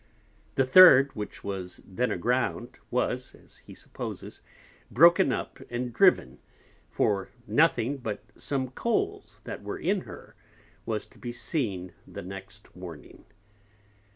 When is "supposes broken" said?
3.75-5.31